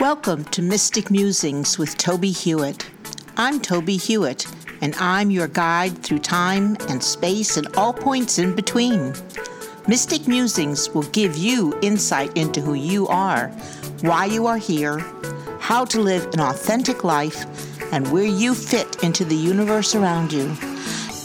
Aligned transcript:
Welcome 0.00 0.44
to 0.44 0.62
Mystic 0.62 1.10
Musings 1.10 1.76
with 1.76 1.96
Tobie 1.98 2.30
Hewitt. 2.30 2.88
I'm 3.36 3.58
Tobie 3.58 4.00
Hewitt, 4.00 4.46
and 4.80 4.94
I'm 4.94 5.32
your 5.32 5.48
guide 5.48 6.04
through 6.04 6.20
time 6.20 6.76
and 6.88 7.02
space 7.02 7.56
and 7.56 7.66
all 7.76 7.92
points 7.92 8.38
in 8.38 8.54
between. 8.54 9.12
Mystic 9.88 10.28
Musings 10.28 10.88
will 10.90 11.02
give 11.02 11.36
you 11.36 11.76
insight 11.82 12.36
into 12.36 12.60
who 12.60 12.74
you 12.74 13.08
are, 13.08 13.48
why 14.02 14.26
you 14.26 14.46
are 14.46 14.56
here, 14.56 15.00
how 15.58 15.84
to 15.86 16.00
live 16.00 16.32
an 16.32 16.38
authentic 16.42 17.02
life, 17.02 17.44
and 17.92 18.06
where 18.12 18.24
you 18.24 18.54
fit 18.54 19.02
into 19.02 19.24
the 19.24 19.34
universe 19.34 19.96
around 19.96 20.32
you. 20.32 20.56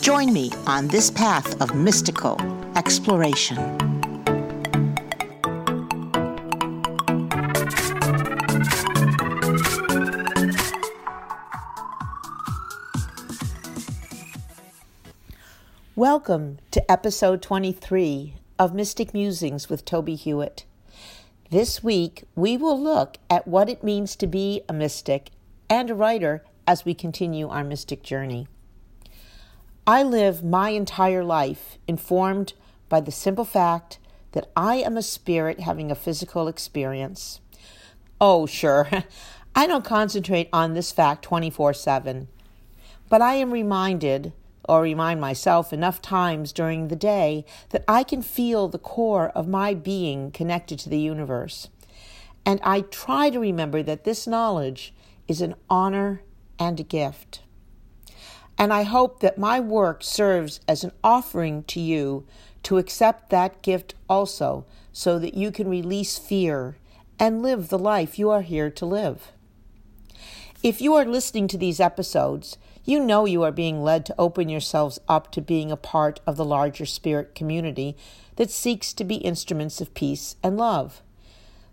Join 0.00 0.32
me 0.32 0.52
on 0.68 0.86
this 0.86 1.10
path 1.10 1.60
of 1.60 1.74
mystical 1.74 2.40
exploration. 2.76 3.99
Welcome 15.96 16.60
to 16.70 16.88
episode 16.88 17.42
23 17.42 18.36
of 18.60 18.72
Mystic 18.72 19.12
Musings 19.12 19.68
with 19.68 19.84
Tobie 19.84 20.16
Hewitt. 20.16 20.64
This 21.50 21.82
week, 21.82 22.22
we 22.36 22.56
will 22.56 22.80
look 22.80 23.16
at 23.28 23.48
what 23.48 23.68
it 23.68 23.82
means 23.82 24.14
to 24.16 24.28
be 24.28 24.62
a 24.68 24.72
mystic 24.72 25.30
and 25.68 25.90
a 25.90 25.94
writer 25.96 26.44
as 26.64 26.84
we 26.84 26.94
continue 26.94 27.48
our 27.48 27.64
mystic 27.64 28.04
journey. 28.04 28.46
I 29.84 30.04
live 30.04 30.44
my 30.44 30.70
entire 30.70 31.24
life 31.24 31.76
informed 31.88 32.52
by 32.88 33.00
the 33.00 33.10
simple 33.10 33.44
fact 33.44 33.98
that 34.30 34.48
I 34.54 34.76
am 34.76 34.96
a 34.96 35.02
spirit 35.02 35.58
having 35.58 35.90
a 35.90 35.96
physical 35.96 36.46
experience. 36.46 37.40
Oh, 38.20 38.46
sure, 38.46 38.88
I 39.56 39.66
don't 39.66 39.84
concentrate 39.84 40.50
on 40.52 40.74
this 40.74 40.92
fact 40.92 41.24
24 41.24 41.74
7, 41.74 42.28
but 43.08 43.20
I 43.20 43.34
am 43.34 43.50
reminded 43.50 44.32
or 44.68 44.82
remind 44.82 45.20
myself 45.20 45.72
enough 45.72 46.00
times 46.02 46.52
during 46.52 46.88
the 46.88 46.96
day 46.96 47.44
that 47.70 47.84
I 47.88 48.02
can 48.02 48.22
feel 48.22 48.68
the 48.68 48.78
core 48.78 49.30
of 49.30 49.48
my 49.48 49.74
being 49.74 50.30
connected 50.30 50.78
to 50.80 50.88
the 50.88 50.98
universe. 50.98 51.68
And 52.46 52.60
I 52.62 52.82
try 52.82 53.30
to 53.30 53.38
remember 53.38 53.82
that 53.82 54.04
this 54.04 54.26
knowledge 54.26 54.94
is 55.28 55.40
an 55.40 55.54
honor 55.68 56.22
and 56.58 56.78
a 56.80 56.84
gift. 56.84 57.42
And 58.58 58.72
I 58.72 58.82
hope 58.82 59.20
that 59.20 59.38
my 59.38 59.60
work 59.60 60.02
serves 60.02 60.60
as 60.68 60.84
an 60.84 60.92
offering 61.02 61.64
to 61.64 61.80
you 61.80 62.26
to 62.64 62.76
accept 62.76 63.30
that 63.30 63.62
gift 63.62 63.94
also, 64.08 64.66
so 64.92 65.18
that 65.18 65.34
you 65.34 65.50
can 65.50 65.68
release 65.68 66.18
fear 66.18 66.76
and 67.18 67.42
live 67.42 67.68
the 67.68 67.78
life 67.78 68.18
you 68.18 68.28
are 68.28 68.42
here 68.42 68.68
to 68.70 68.84
live. 68.84 69.32
If 70.62 70.82
you 70.82 70.94
are 70.94 71.06
listening 71.06 71.48
to 71.48 71.56
these 71.56 71.80
episodes, 71.80 72.58
you 72.84 73.00
know 73.00 73.26
you 73.26 73.42
are 73.42 73.52
being 73.52 73.82
led 73.82 74.06
to 74.06 74.14
open 74.18 74.48
yourselves 74.48 74.98
up 75.08 75.30
to 75.32 75.40
being 75.40 75.70
a 75.70 75.76
part 75.76 76.20
of 76.26 76.36
the 76.36 76.44
larger 76.44 76.86
spirit 76.86 77.34
community 77.34 77.96
that 78.36 78.50
seeks 78.50 78.92
to 78.94 79.04
be 79.04 79.16
instruments 79.16 79.80
of 79.80 79.94
peace 79.94 80.36
and 80.42 80.56
love. 80.56 81.02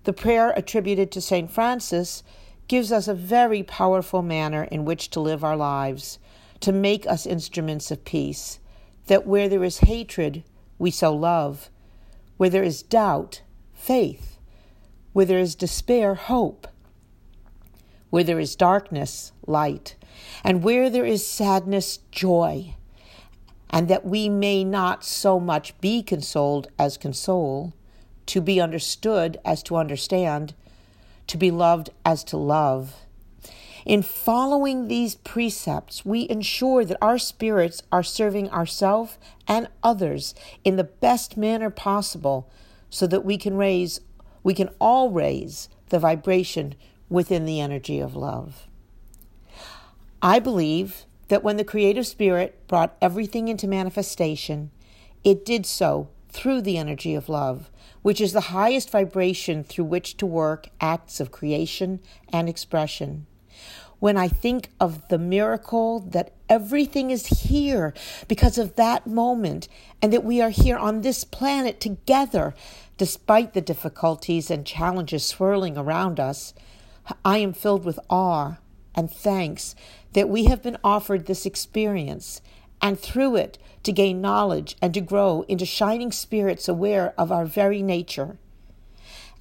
The 0.03 0.13
prayer 0.13 0.52
attributed 0.55 1.11
to 1.11 1.22
St. 1.22 1.50
Francis 1.50 2.23
gives 2.67 2.91
us 2.91 3.08
a 3.08 3.13
very 3.13 3.63
powerful 3.63 4.22
manner 4.22 4.63
in 4.63 4.83
which 4.83 5.09
to 5.11 5.22
live 5.22 5.44
our 5.44 5.55
lives, 5.55 6.19
to 6.59 6.72
make 6.72 7.08
us 7.08 7.25
instruments 7.25 7.91
of 7.91 8.03
peace, 8.03 8.59
that 9.08 9.25
where 9.25 9.47
there 9.47 9.63
is 9.63 9.80
hatred, 9.80 10.44
we 10.78 10.91
sow 10.91 11.13
love, 11.13 11.69
where 12.35 12.50
there 12.50 12.63
is 12.63 12.83
doubt, 12.83 13.41
faith, 13.73 14.38
where 15.13 15.25
there 15.25 15.39
is 15.39 15.55
despair, 15.55 16.16
hope, 16.16 16.67
where 18.09 18.23
there 18.23 18.40
is 18.40 18.56
darkness, 18.56 19.31
light 19.46 19.96
and 20.44 20.63
where 20.63 20.89
there 20.89 21.05
is 21.05 21.25
sadness, 21.25 22.00
joy, 22.11 22.75
and 23.69 23.88
that 23.88 24.05
we 24.05 24.29
may 24.29 24.63
not 24.63 25.03
so 25.03 25.39
much 25.39 25.79
be 25.81 26.01
consoled 26.01 26.67
as 26.79 26.97
console, 26.97 27.73
to 28.28 28.41
be 28.41 28.59
understood 28.59 29.38
as 29.45 29.63
to 29.63 29.78
understand, 29.78 30.53
to 31.28 31.38
be 31.38 31.51
loved 31.51 31.89
as 32.05 32.23
to 32.25 32.38
love. 32.38 32.95
In 33.85 34.01
following 34.01 34.88
these 34.88 35.16
precepts, 35.16 36.05
we 36.05 36.28
ensure 36.29 36.84
that 36.84 36.97
our 37.01 37.17
spirits 37.17 37.84
are 37.89 38.03
serving 38.03 38.49
ourselves 38.49 39.17
and 39.47 39.69
others 39.81 40.35
in 40.66 40.75
the 40.75 40.84
best 40.84 41.38
manner 41.38 41.69
possible 41.69 42.49
so 42.89 43.07
that 43.07 43.23
we 43.23 43.38
can 43.38 43.55
raise, 43.55 44.01
we 44.44 44.53
can 44.53 44.69
all 44.79 45.09
raise 45.11 45.69
the 45.88 45.99
vibration 45.99 46.75
within 47.09 47.45
the 47.45 47.61
energy 47.61 47.99
of 47.99 48.13
love. 48.13 48.67
I 50.22 50.39
believe 50.39 51.05
that 51.28 51.44
when 51.44 51.57
the 51.57 51.63
creative 51.63 52.07
spirit 52.07 52.67
brought 52.67 52.97
everything 53.01 53.47
into 53.47 53.67
manifestation, 53.67 54.72
it 55.23 55.45
did 55.45 55.66
so 55.66 56.09
through 56.29 56.61
the 56.61 56.78
energy 56.78 57.13
of 57.13 57.29
love, 57.29 57.69
which 58.01 58.19
is 58.19 58.33
the 58.33 58.41
highest 58.41 58.89
vibration 58.89 59.63
through 59.63 59.85
which 59.85 60.17
to 60.17 60.25
work 60.25 60.69
acts 60.81 61.19
of 61.19 61.31
creation 61.31 62.00
and 62.31 62.50
expression. 62.50 63.28
When 64.00 64.17
I 64.17 64.28
think 64.28 64.69
of 64.79 65.07
the 65.07 65.17
miracle 65.17 66.00
that 66.00 66.34
everything 66.49 67.09
is 67.09 67.28
here 67.28 67.94
because 68.28 68.57
of 68.57 68.75
that 68.75 69.07
moment 69.07 69.67
and 70.01 70.13
that 70.13 70.23
we 70.23 70.39
are 70.39 70.51
here 70.51 70.78
on 70.78 71.01
this 71.01 71.23
planet 71.23 71.79
together, 71.79 72.53
despite 72.97 73.53
the 73.53 73.61
difficulties 73.61 74.51
and 74.51 74.66
challenges 74.66 75.25
swirling 75.25 75.78
around 75.78 76.19
us, 76.19 76.53
I 77.25 77.39
am 77.39 77.53
filled 77.53 77.85
with 77.85 77.99
awe 78.09 78.57
and 78.97 79.09
thanks 79.09 79.75
that 80.17 80.29
we 80.29 80.45
have 80.45 80.63
been 80.63 80.78
offered 80.83 81.28
this 81.28 81.45
experience 81.45 82.41
and 82.81 83.00
through 83.00 83.35
it 83.35 83.59
to 83.83 83.91
gain 83.91 84.19
knowledge 84.19 84.75
and 84.81 84.91
to 84.91 85.00
grow 85.00 85.45
into 85.47 85.63
shining 85.63 86.11
spirits 86.11 86.67
aware 86.67 87.13
of 87.19 87.31
our 87.31 87.45
very 87.45 87.83
nature. 87.83 88.39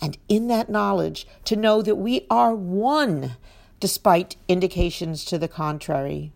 And 0.02 0.18
in 0.28 0.48
that 0.48 0.68
knowledge, 0.68 1.26
to 1.46 1.56
know 1.56 1.80
that 1.80 1.94
we 1.94 2.26
are 2.28 2.54
one 2.54 3.36
despite 3.80 4.36
indications 4.48 5.24
to 5.24 5.38
the 5.38 5.48
contrary. 5.48 6.30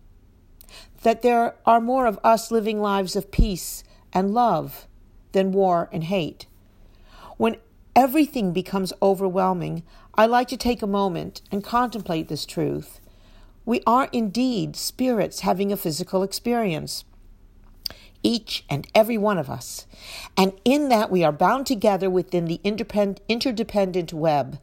That 1.03 1.21
there 1.21 1.53
are 1.63 1.79
more 1.79 2.07
of 2.07 2.17
us 2.23 2.49
living 2.49 2.81
lives 2.81 3.15
of 3.15 3.29
peace 3.29 3.83
and 4.11 4.33
love 4.33 4.87
than 5.33 5.51
war 5.51 5.87
and 5.93 6.05
hate. 6.05 6.47
When 7.37 7.57
everything 7.95 8.53
becomes 8.53 8.91
overwhelming, 9.03 9.83
I 10.15 10.25
like 10.25 10.47
to 10.47 10.57
take 10.57 10.81
a 10.81 10.87
moment 10.87 11.43
and 11.51 11.63
contemplate 11.63 12.27
this 12.27 12.47
truth 12.47 13.01
we 13.65 13.81
are 13.85 14.09
indeed 14.11 14.75
spirits 14.75 15.41
having 15.41 15.71
a 15.71 15.77
physical 15.77 16.23
experience. 16.23 17.03
Each 18.23 18.63
and 18.69 18.87
every 18.93 19.17
one 19.17 19.37
of 19.37 19.49
us. 19.49 19.87
And 20.37 20.53
in 20.63 20.89
that, 20.89 21.09
we 21.09 21.23
are 21.23 21.31
bound 21.31 21.65
together 21.65 22.09
within 22.09 22.45
the 22.45 22.61
interdependent 22.63 24.13
web 24.13 24.59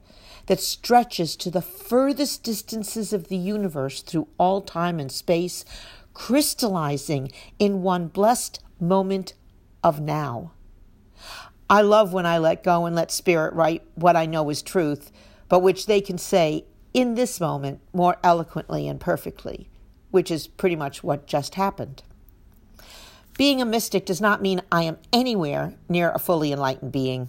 that 0.47 0.61
stretches 0.61 1.37
to 1.37 1.51
the 1.51 1.63
furthest 1.63 2.43
distances 2.43 3.13
of 3.13 3.29
the 3.29 3.37
universe 3.37 4.01
through 4.01 4.29
all 4.39 4.61
time 4.61 4.99
and 4.99 5.11
space, 5.11 5.65
crystallizing 6.15 7.31
in 7.59 7.83
one 7.83 8.09
blessed 8.09 8.61
moment 8.81 9.35
of 9.83 10.01
now. 10.01 10.53
I 11.71 11.83
love 11.83 12.13
when 12.13 12.27
I 12.27 12.39
let 12.39 12.65
go 12.65 12.87
and 12.87 12.97
let 12.97 13.11
Spirit 13.11 13.53
write 13.55 13.83
what 13.95 14.17
I 14.17 14.25
know 14.25 14.49
is 14.51 14.63
truth, 14.63 15.13
but 15.49 15.61
which 15.61 15.87
they 15.87 16.01
can 16.01 16.17
say 16.17 16.65
in 16.95 17.15
this 17.15 17.41
moment 17.41 17.81
more 17.93 18.17
eloquently 18.23 18.89
and 18.89 19.01
perfectly, 19.01 19.69
which 20.11 20.31
is 20.31 20.47
pretty 20.47 20.77
much 20.77 21.03
what 21.03 21.27
just 21.27 21.55
happened. 21.55 22.03
Being 23.37 23.63
a 23.63 23.67
mystic 23.67 24.05
does 24.05 24.21
not 24.21 24.43
mean 24.43 24.63
I 24.73 24.83
am 24.83 24.99
anywhere 25.13 25.75
near 25.89 26.11
a 26.11 26.19
fully 26.19 26.53
enlightened 26.53 26.93
being. 26.93 27.29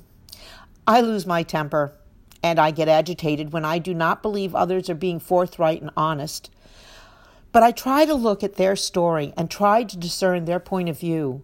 I 0.87 1.01
lose 1.01 1.25
my 1.25 1.43
temper 1.43 1.93
and 2.41 2.57
I 2.57 2.71
get 2.71 2.87
agitated 2.87 3.51
when 3.51 3.65
I 3.65 3.79
do 3.79 3.93
not 3.93 4.21
believe 4.21 4.55
others 4.55 4.89
are 4.89 4.95
being 4.95 5.19
forthright 5.19 5.81
and 5.81 5.91
honest. 5.95 6.49
But 7.51 7.63
I 7.63 7.71
try 7.71 8.05
to 8.05 8.13
look 8.13 8.43
at 8.43 8.55
their 8.55 8.75
story 8.75 9.33
and 9.35 9.51
try 9.51 9.83
to 9.83 9.97
discern 9.97 10.45
their 10.45 10.59
point 10.59 10.89
of 10.89 10.99
view. 10.99 11.43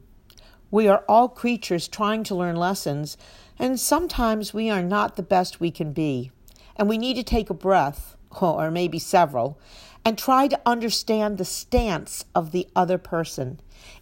We 0.72 0.88
are 0.88 1.04
all 1.08 1.30
creatures 1.30 1.88
trying 1.88 2.24
to 2.26 2.36
learn 2.36 2.56
lessons, 2.56 3.18
and 3.60 3.80
sometimes 3.80 4.54
we 4.54 4.70
are 4.70 4.84
not 4.84 5.16
the 5.16 5.24
best 5.24 5.60
we 5.60 5.70
can 5.70 5.94
be 5.94 6.32
and 6.76 6.90
we 6.90 6.98
need 6.98 7.16
to 7.16 7.24
take 7.24 7.50
a 7.50 7.54
breath, 7.54 8.16
or 8.42 8.70
maybe 8.72 9.00
several, 9.00 9.60
and 10.04 10.18
try 10.18 10.48
to 10.48 10.62
understand 10.66 11.38
the 11.38 11.46
stance 11.46 12.26
of 12.36 12.52
the 12.52 12.68
other 12.76 12.98
person. 12.98 13.60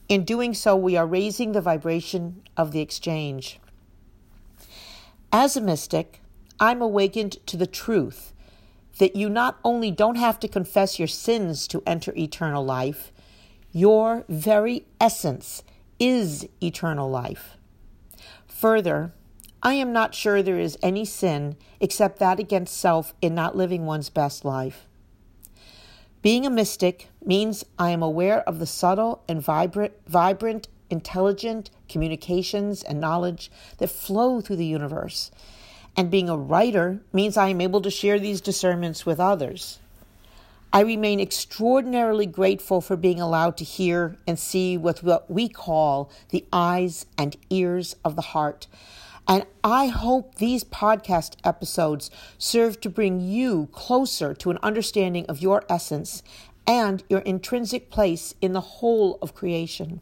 In 0.09 0.25
doing 0.25 0.53
so, 0.53 0.75
we 0.75 0.97
are 0.97 1.07
raising 1.07 1.51
the 1.51 1.61
vibration 1.61 2.41
of 2.57 2.71
the 2.71 2.81
exchange. 2.81 3.59
As 5.31 5.55
a 5.55 5.61
mystic, 5.61 6.21
I'm 6.59 6.81
awakened 6.81 7.45
to 7.47 7.57
the 7.57 7.67
truth 7.67 8.33
that 8.99 9.15
you 9.15 9.29
not 9.29 9.59
only 9.63 9.89
don't 9.89 10.17
have 10.17 10.39
to 10.41 10.47
confess 10.47 10.99
your 10.99 11.07
sins 11.07 11.67
to 11.67 11.81
enter 11.87 12.13
eternal 12.15 12.63
life, 12.63 13.11
your 13.71 14.23
very 14.29 14.85
essence 15.01 15.63
is 15.99 16.47
eternal 16.61 17.09
life. 17.09 17.57
Further, 18.45 19.13
I 19.65 19.75
am 19.75 19.93
not 19.93 20.13
sure 20.13 20.43
there 20.43 20.59
is 20.59 20.77
any 20.83 21.05
sin 21.05 21.55
except 21.79 22.19
that 22.19 22.37
against 22.37 22.77
self 22.77 23.13
in 23.21 23.33
not 23.33 23.55
living 23.55 23.85
one's 23.85 24.09
best 24.09 24.43
life. 24.43 24.85
Being 26.21 26.45
a 26.45 26.49
mystic 26.49 27.07
means 27.25 27.63
I 27.79 27.91
am 27.91 28.03
aware 28.03 28.41
of 28.41 28.59
the 28.59 28.65
subtle 28.65 29.23
and 29.27 29.41
vibrant, 29.41 29.93
vibrant, 30.05 30.67
intelligent 30.89 31.69
communications 31.87 32.83
and 32.83 32.99
knowledge 32.99 33.49
that 33.77 33.89
flow 33.89 34.41
through 34.41 34.57
the 34.57 34.65
universe. 34.65 35.31
And 35.95 36.11
being 36.11 36.27
a 36.27 36.37
writer 36.37 36.99
means 37.13 37.37
I 37.37 37.47
am 37.47 37.61
able 37.61 37.81
to 37.81 37.89
share 37.89 38.19
these 38.19 38.41
discernments 38.41 39.05
with 39.05 39.19
others. 39.19 39.79
I 40.73 40.81
remain 40.81 41.19
extraordinarily 41.19 42.25
grateful 42.25 42.81
for 42.81 42.97
being 42.97 43.21
allowed 43.21 43.57
to 43.57 43.63
hear 43.63 44.17
and 44.27 44.37
see 44.37 44.75
with 44.75 45.03
what 45.03 45.29
we 45.29 45.47
call 45.47 46.11
the 46.29 46.45
eyes 46.51 47.05
and 47.17 47.37
ears 47.49 47.95
of 48.03 48.15
the 48.15 48.23
heart. 48.23 48.67
And 49.27 49.45
I 49.63 49.87
hope 49.87 50.35
these 50.35 50.63
podcast 50.63 51.35
episodes 51.43 52.11
serve 52.37 52.81
to 52.81 52.89
bring 52.89 53.21
you 53.21 53.69
closer 53.71 54.33
to 54.33 54.51
an 54.51 54.59
understanding 54.61 55.25
of 55.27 55.41
your 55.41 55.63
essence 55.69 56.23
and 56.67 57.03
your 57.09 57.21
intrinsic 57.21 57.89
place 57.89 58.35
in 58.41 58.53
the 58.53 58.61
whole 58.61 59.17
of 59.21 59.33
creation. 59.33 60.01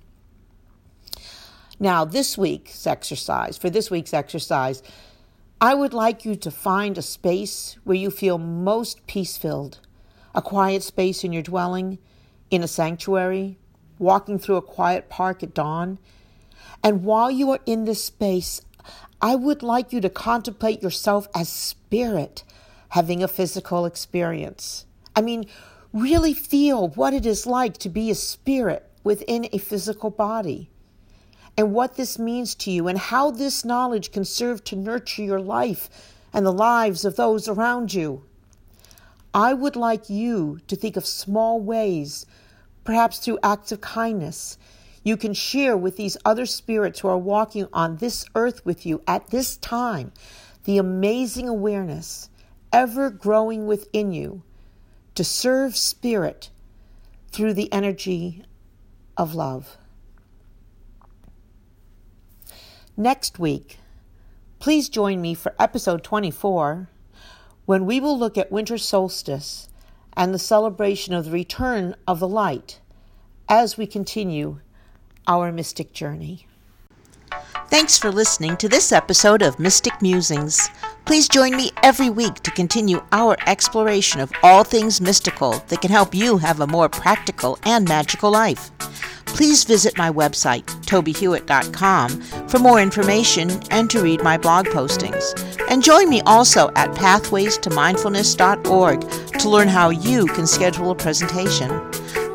Now, 1.79 2.05
this 2.05 2.37
week's 2.37 2.85
exercise, 2.85 3.57
for 3.57 3.69
this 3.69 3.89
week's 3.89 4.13
exercise, 4.13 4.83
I 5.59 5.73
would 5.73 5.93
like 5.93 6.25
you 6.25 6.35
to 6.35 6.51
find 6.51 6.97
a 6.97 7.03
space 7.03 7.77
where 7.83 7.97
you 7.97 8.11
feel 8.11 8.37
most 8.37 9.05
peace 9.07 9.37
filled 9.37 9.79
a 10.33 10.41
quiet 10.41 10.81
space 10.81 11.23
in 11.23 11.33
your 11.33 11.41
dwelling, 11.41 11.97
in 12.49 12.63
a 12.63 12.67
sanctuary, 12.67 13.57
walking 13.99 14.39
through 14.39 14.55
a 14.55 14.61
quiet 14.61 15.09
park 15.09 15.43
at 15.43 15.53
dawn. 15.53 15.99
And 16.83 17.03
while 17.03 17.29
you 17.29 17.51
are 17.51 17.59
in 17.65 17.85
this 17.85 18.03
space, 18.03 18.61
I 19.21 19.35
would 19.35 19.63
like 19.63 19.93
you 19.93 20.01
to 20.01 20.09
contemplate 20.09 20.81
yourself 20.81 21.27
as 21.35 21.49
spirit 21.49 22.43
having 22.89 23.23
a 23.23 23.27
physical 23.27 23.85
experience. 23.85 24.85
I 25.15 25.21
mean, 25.21 25.45
really 25.93 26.33
feel 26.33 26.89
what 26.89 27.13
it 27.13 27.25
is 27.25 27.45
like 27.45 27.77
to 27.79 27.89
be 27.89 28.09
a 28.09 28.15
spirit 28.15 28.89
within 29.03 29.47
a 29.51 29.57
physical 29.57 30.09
body 30.09 30.69
and 31.57 31.73
what 31.73 31.95
this 31.95 32.17
means 32.17 32.55
to 32.55 32.71
you 32.71 32.87
and 32.87 32.97
how 32.97 33.31
this 33.31 33.65
knowledge 33.65 34.11
can 34.11 34.25
serve 34.25 34.63
to 34.63 34.75
nurture 34.75 35.23
your 35.23 35.39
life 35.39 35.89
and 36.33 36.45
the 36.45 36.51
lives 36.51 37.03
of 37.03 37.15
those 37.15 37.47
around 37.47 37.93
you. 37.93 38.23
I 39.33 39.53
would 39.53 39.75
like 39.75 40.09
you 40.09 40.59
to 40.67 40.75
think 40.75 40.97
of 40.97 41.05
small 41.05 41.59
ways, 41.59 42.25
perhaps 42.83 43.19
through 43.19 43.39
acts 43.43 43.71
of 43.71 43.81
kindness, 43.81 44.57
you 45.03 45.17
can 45.17 45.33
share 45.33 45.75
with 45.75 45.97
these 45.97 46.17
other 46.25 46.45
spirits 46.45 46.99
who 46.99 47.07
are 47.07 47.17
walking 47.17 47.67
on 47.73 47.97
this 47.97 48.25
earth 48.35 48.65
with 48.65 48.85
you 48.85 49.01
at 49.07 49.29
this 49.29 49.57
time 49.57 50.11
the 50.63 50.77
amazing 50.77 51.47
awareness 51.47 52.29
ever 52.71 53.09
growing 53.09 53.65
within 53.65 54.11
you 54.11 54.43
to 55.15 55.23
serve 55.23 55.75
spirit 55.75 56.49
through 57.31 57.53
the 57.53 57.71
energy 57.73 58.43
of 59.17 59.33
love. 59.33 59.77
Next 62.95 63.39
week, 63.39 63.79
please 64.59 64.89
join 64.89 65.21
me 65.21 65.33
for 65.33 65.55
episode 65.59 66.03
24 66.03 66.89
when 67.65 67.85
we 67.85 67.99
will 67.99 68.17
look 68.17 68.37
at 68.37 68.51
winter 68.51 68.77
solstice 68.77 69.69
and 70.13 70.33
the 70.33 70.39
celebration 70.39 71.13
of 71.13 71.25
the 71.25 71.31
return 71.31 71.95
of 72.07 72.19
the 72.19 72.27
light 72.27 72.79
as 73.47 73.77
we 73.77 73.87
continue 73.87 74.59
our 75.27 75.51
mystic 75.51 75.93
journey. 75.93 76.47
Thanks 77.69 77.97
for 77.97 78.11
listening 78.11 78.57
to 78.57 78.67
this 78.67 78.91
episode 78.91 79.41
of 79.41 79.57
Mystic 79.57 80.01
Musings. 80.01 80.69
Please 81.05 81.29
join 81.29 81.55
me 81.55 81.71
every 81.83 82.09
week 82.09 82.35
to 82.43 82.51
continue 82.51 83.01
our 83.13 83.37
exploration 83.47 84.19
of 84.19 84.33
all 84.43 84.65
things 84.65 84.99
mystical 84.99 85.63
that 85.69 85.79
can 85.81 85.89
help 85.89 86.13
you 86.13 86.37
have 86.37 86.59
a 86.59 86.67
more 86.67 86.89
practical 86.89 87.57
and 87.63 87.87
magical 87.87 88.29
life. 88.29 88.71
Please 89.25 89.63
visit 89.63 89.97
my 89.97 90.11
website, 90.11 90.65
tobiehewitt.com, 90.85 92.21
for 92.49 92.59
more 92.59 92.81
information 92.81 93.49
and 93.71 93.89
to 93.89 94.01
read 94.01 94.21
my 94.21 94.37
blog 94.37 94.65
postings. 94.67 95.33
And 95.69 95.81
join 95.81 96.09
me 96.09 96.19
also 96.25 96.71
at 96.75 96.91
pathwaystomindfulness.org 96.91 99.09
to 99.39 99.49
learn 99.49 99.69
how 99.69 99.89
you 99.89 100.25
can 100.27 100.45
schedule 100.45 100.91
a 100.91 100.95
presentation. 100.95 101.71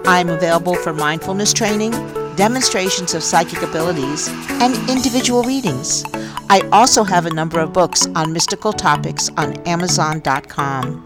I'm 0.06 0.30
available 0.30 0.76
for 0.76 0.94
mindfulness 0.94 1.52
training, 1.52 1.92
demonstrations 2.36 3.14
of 3.14 3.22
psychic 3.22 3.62
abilities, 3.62 4.28
and 4.60 4.74
individual 4.88 5.42
readings. 5.42 6.04
I 6.48 6.60
also 6.72 7.02
have 7.04 7.26
a 7.26 7.30
number 7.30 7.58
of 7.58 7.72
books 7.72 8.06
on 8.14 8.32
mystical 8.32 8.72
topics 8.72 9.30
on 9.36 9.56
Amazon.com. 9.66 11.04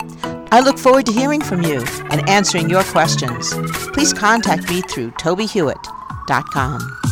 I 0.52 0.60
look 0.60 0.78
forward 0.78 1.06
to 1.06 1.12
hearing 1.12 1.40
from 1.40 1.62
you 1.62 1.84
and 2.10 2.28
answering 2.28 2.68
your 2.68 2.82
questions. 2.84 3.52
Please 3.92 4.12
contact 4.12 4.68
me 4.68 4.82
through 4.82 5.12
tobiehewitt.com. 5.12 7.09